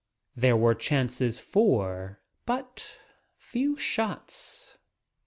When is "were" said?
0.57-0.73